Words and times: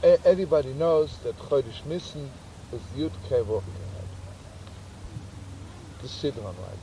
Everybody 0.00 0.72
knows 0.74 1.18
that 1.24 1.36
Chodesh 1.38 1.84
Nissen 1.84 2.30
is 2.72 2.80
Yud 2.96 3.10
Kei 3.28 3.42
Wochenkeit. 3.42 4.06
The 6.00 6.06
Sidron, 6.06 6.54
right? 6.56 6.78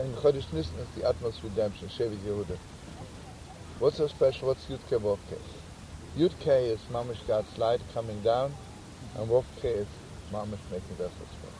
And 0.00 0.14
Chodesh 0.14 0.50
Nissen 0.54 0.78
is 0.78 0.88
the 0.96 1.02
Atmos 1.02 1.42
Redemption, 1.42 1.88
Shevet 1.88 2.16
Yehuda. 2.20 2.56
What's 3.80 3.98
so 3.98 4.06
special? 4.06 4.48
What's 4.48 4.64
Yud 4.64 4.80
Kei 4.88 4.96
Wochenkeit? 4.96 5.42
Yud 6.16 6.32
Kei 6.40 6.68
is 6.68 6.80
Mamish 6.90 7.26
God's 7.28 7.58
light 7.58 7.82
coming 7.92 8.22
down, 8.22 8.54
and 9.18 9.28
Wochenkeit 9.28 9.82
is 9.82 9.88
Mamish 10.32 10.70
making 10.72 10.96
vessels 10.96 11.28
for 11.42 11.50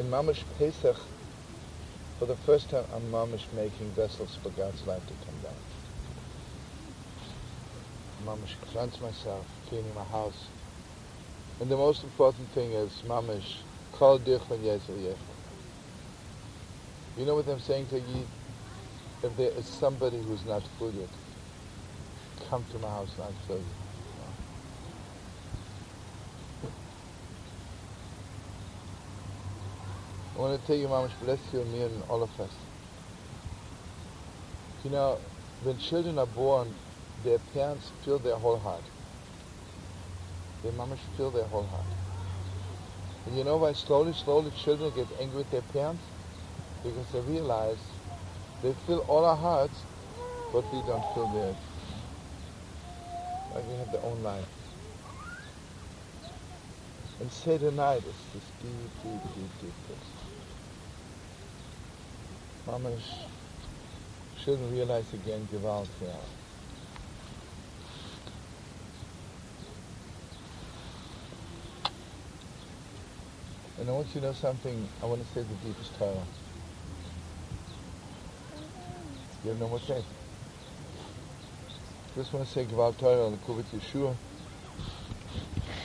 In 0.00 0.08
Mamish 0.08 0.44
Pesach, 0.58 0.96
for 2.20 2.26
the 2.26 2.36
first 2.36 2.70
time, 2.70 2.84
I'm 2.94 3.10
Mamish 3.10 3.52
making 3.52 3.90
vessels 3.94 4.38
for 4.40 4.50
God's 4.50 4.86
light 4.86 5.04
to 5.08 5.14
come 5.26 5.40
down. 5.42 5.56
Mamish 8.20 8.60
cleanse 8.60 9.00
myself, 9.00 9.48
cleaning 9.68 9.94
my 9.94 10.04
house. 10.04 10.50
And 11.60 11.70
the 11.70 11.76
most 11.76 12.04
important 12.04 12.52
thing 12.52 12.72
is 12.72 13.02
Mamish 13.04 13.64
Kol 13.92 14.18
Dich 14.18 14.42
Van 14.48 14.60
Yezel 14.62 15.00
You 17.16 17.26
know 17.26 17.36
what 17.36 17.48
I'm 17.48 17.60
saying 17.60 17.88
to 17.88 18.00
you? 18.00 18.28
If 19.22 19.36
there 19.36 19.52
is 19.52 19.66
somebody 19.68 20.22
who's 20.22 20.44
not 20.44 20.68
yet, 20.92 21.10
come 22.48 22.66
to 22.66 22.78
my 22.78 22.88
house 22.88 23.14
and 23.16 23.24
I'll 23.24 23.34
fill 23.46 23.60
you. 23.60 23.74
I 30.36 30.40
want 30.40 30.60
to 30.60 30.66
tell 30.66 30.76
you, 30.76 30.88
Mamish, 30.88 31.18
bless 31.20 31.52
you 31.52 31.62
and 31.62 31.72
me 31.72 31.82
and 31.82 32.02
all 32.04 32.22
of 32.22 32.38
us. 32.40 32.54
You 34.82 34.90
know, 34.90 35.20
when 35.60 35.78
children 35.78 36.18
are 36.18 36.26
born, 36.26 36.78
their 37.24 37.38
parents 37.52 37.90
feel 38.04 38.18
their 38.18 38.36
whole 38.36 38.58
heart. 38.58 38.82
Their 40.62 40.72
mamas 40.72 40.98
feel 41.16 41.30
their 41.30 41.44
whole 41.44 41.66
heart. 41.66 41.86
And 43.26 43.36
you 43.36 43.44
know 43.44 43.56
why 43.58 43.72
slowly, 43.72 44.12
slowly 44.12 44.50
children 44.62 44.92
get 44.94 45.06
angry 45.20 45.38
with 45.38 45.50
their 45.50 45.62
parents? 45.72 46.02
Because 46.82 47.06
they 47.12 47.20
realize 47.20 47.78
they 48.62 48.72
feel 48.86 49.04
all 49.08 49.24
our 49.24 49.36
hearts, 49.36 49.82
but 50.52 50.64
we 50.72 50.80
don't 50.82 51.04
feel 51.14 51.26
theirs. 51.28 51.56
Like 53.54 53.66
we 53.68 53.74
have 53.76 53.92
their 53.92 54.04
own 54.04 54.22
life. 54.22 54.46
And 57.20 57.30
say 57.30 57.58
tonight 57.58 57.98
is 57.98 58.14
this 58.32 58.50
deep, 58.62 58.90
deep, 59.02 59.22
deep, 59.34 59.50
deep 59.60 59.74
place. 59.86 60.10
Mamas 62.66 63.02
shouldn't 64.42 64.72
realize 64.72 65.12
again, 65.12 65.46
out, 65.66 65.86
yeah. 66.02 66.08
And 73.80 73.88
I 73.88 73.92
want 73.94 74.14
you 74.14 74.20
to 74.20 74.26
know 74.26 74.32
something. 74.34 74.90
I 75.02 75.06
want 75.06 75.24
to 75.24 75.32
say 75.32 75.40
the 75.40 75.54
deepest 75.54 75.94
Torah. 75.94 76.26
You 79.42 79.50
have 79.50 79.58
no 79.58 79.70
more 79.70 79.78
faith. 79.78 80.04
Just 82.14 82.34
want 82.34 82.46
to 82.46 82.52
say 82.52 82.66
Gval 82.66 82.94
Torah 82.98 83.30
the 83.30 83.38
Kuvit 83.38 83.72
Yeshua. 83.72 84.14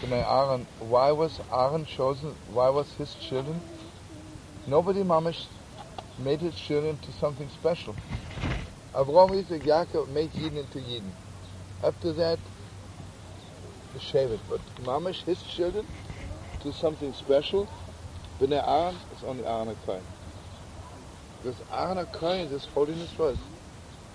To 0.02 0.08
my 0.08 0.18
Aaron, 0.18 0.68
why 0.80 1.14
was 1.14 1.40
Aaron 1.54 1.86
chosen? 1.86 2.36
Why 2.48 2.68
was 2.68 2.92
his 2.96 3.16
children? 3.16 3.62
Nobody 4.68 5.04
mamish 5.04 5.46
made 6.20 6.42
his 6.42 6.56
children 6.56 6.98
to 6.98 7.14
something 7.14 7.48
special. 7.48 7.96
Avraham, 8.94 9.40
Isaac, 9.40 9.64
Yaakov 9.64 10.10
made 10.10 10.32
Yidden 10.34 10.58
into 10.58 10.80
Yidden. 10.80 11.14
After 11.82 12.12
that, 12.12 12.40
the 13.94 14.00
Shevet. 14.00 14.42
But 14.50 14.60
mamish, 14.84 15.24
his 15.24 15.42
children, 15.42 15.86
to 16.66 16.74
something 16.74 17.14
special. 17.14 17.70
B'nai 18.40 18.68
Aaron 18.68 18.96
is 19.16 19.24
only 19.24 19.46
Aaron 19.46 19.68
HaKohen. 19.68 20.02
Because 21.42 21.62
Aaron 21.72 21.98
HaKohen, 21.98 22.50
this 22.50 22.66
holiness 22.66 23.18
was, 23.18 23.38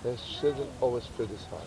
his 0.03 0.21
children 0.39 0.67
always 0.81 1.05
filled 1.05 1.29
his 1.29 1.45
heart. 1.45 1.63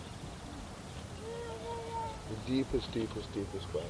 The 2.29 2.51
deepest, 2.51 2.91
deepest, 2.93 3.33
deepest 3.33 3.73
way. 3.73 3.81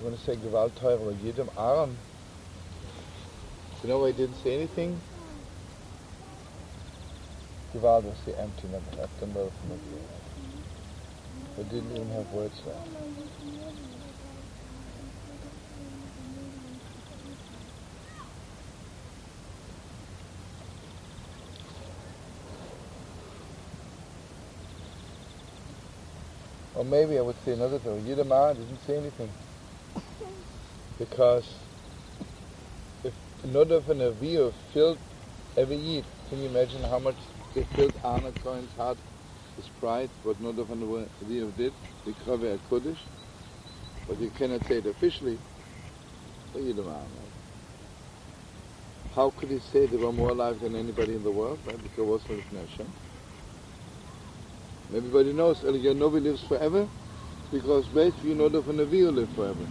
I 0.00 0.04
want 0.04 0.18
to 0.18 0.24
say 0.24 0.36
Gewalt 0.36 0.72
Teure 0.72 1.14
jedem 1.22 1.48
Aaron. 1.56 1.96
You 3.82 3.88
know 3.88 4.00
why 4.00 4.08
he 4.08 4.12
didn't 4.12 4.36
say 4.42 4.54
anything? 4.54 5.00
Gewalt 7.78 8.02
was 8.02 8.18
the 8.26 8.36
empty, 8.40 8.66
never 8.66 9.00
left 9.00 9.20
them 9.20 9.30
both 9.32 9.52
the 11.56 11.64
didn't 11.64 11.90
even 11.92 12.08
have 12.10 12.32
words 12.32 12.60
left. 12.66 12.78
Or 26.74 26.84
maybe 26.84 27.18
I 27.18 27.20
would 27.20 27.36
say 27.44 27.52
another 27.52 27.78
thing. 27.78 28.04
Yidamah 28.06 28.54
didn't 28.54 28.80
say 28.86 28.96
anything. 28.96 29.30
Because 30.98 31.44
if 33.04 33.14
Nadav 33.44 33.88
and 33.88 34.00
Avihu 34.00 34.52
filled 34.72 34.98
every 35.56 35.76
Yid, 35.76 36.04
can 36.28 36.40
you 36.40 36.48
imagine 36.48 36.82
how 36.82 36.98
much 36.98 37.16
they 37.54 37.64
filled 37.64 37.98
Anna 38.04 38.32
Cohen's 38.34 38.74
heart, 38.74 39.02
his 39.56 39.70
pride, 39.70 40.12
but 40.24 40.38
Nadav 40.40 40.70
and 40.70 40.82
Avihu 40.82 41.54
did, 41.54 41.76
the 42.04 42.14
Kaveh 42.14 42.60
Kodesh? 42.60 43.08
But 44.06 44.18
you 44.18 44.30
cannot 44.32 44.64
say 44.64 44.78
it 44.78 44.86
officially. 44.86 45.42
But 46.52 46.62
Yidamah, 46.62 47.32
How 49.10 49.30
could 49.30 49.50
he 49.50 49.60
say 49.60 49.86
they 49.86 49.96
were 49.98 50.12
more 50.12 50.30
alive 50.32 50.60
than 50.60 50.76
anybody 50.76 51.14
in 51.14 51.22
the 51.22 51.32
world? 51.32 51.62
Right? 51.64 51.82
Because 51.82 52.00
it 52.00 52.06
was 52.06 52.28
not 52.50 52.60
Hashem. 52.62 52.94
Everybody 54.94 55.32
knows 55.32 55.62
Eliyahu 55.62 55.96
Novi 55.96 56.20
lives 56.20 56.42
forever 56.42 56.90
because 57.50 57.88
basically 57.88 58.30
you 58.30 58.34
know 58.36 58.48
that 58.50 58.66
Navi 58.66 59.12
live 59.14 59.32
forever. 59.32 59.70